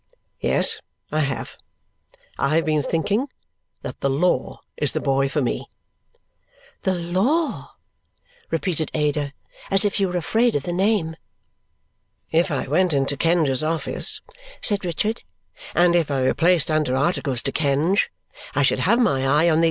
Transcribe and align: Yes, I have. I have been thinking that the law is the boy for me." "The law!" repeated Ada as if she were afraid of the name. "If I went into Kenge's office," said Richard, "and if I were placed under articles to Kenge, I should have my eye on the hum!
Yes, 0.39 0.81
I 1.11 1.19
have. 1.19 1.57
I 2.35 2.55
have 2.55 2.65
been 2.65 2.81
thinking 2.81 3.27
that 3.83 3.99
the 3.99 4.09
law 4.09 4.61
is 4.75 4.93
the 4.93 4.99
boy 4.99 5.29
for 5.29 5.43
me." 5.43 5.69
"The 6.81 6.95
law!" 6.95 7.75
repeated 8.49 8.89
Ada 8.95 9.31
as 9.69 9.85
if 9.85 9.93
she 9.93 10.07
were 10.07 10.17
afraid 10.17 10.55
of 10.55 10.63
the 10.63 10.73
name. 10.73 11.17
"If 12.31 12.49
I 12.49 12.65
went 12.67 12.93
into 12.93 13.15
Kenge's 13.15 13.63
office," 13.63 14.21
said 14.59 14.83
Richard, 14.85 15.21
"and 15.75 15.95
if 15.95 16.09
I 16.09 16.23
were 16.23 16.33
placed 16.33 16.71
under 16.71 16.95
articles 16.95 17.43
to 17.43 17.51
Kenge, 17.51 18.09
I 18.55 18.63
should 18.63 18.79
have 18.79 18.97
my 18.97 19.21
eye 19.27 19.49
on 19.49 19.49
the 19.49 19.49
hum! 19.49 19.59